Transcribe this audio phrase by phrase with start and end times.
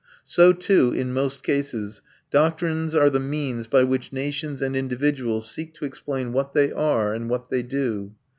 [0.25, 2.01] So, too, in most cases,
[2.31, 7.13] doctrines are the means by which nations and individuals seek to explain what they are
[7.13, 8.15] and what they do.